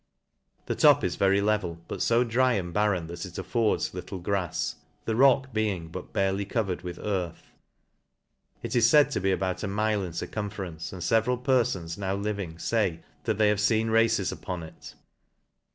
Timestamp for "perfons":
11.43-11.99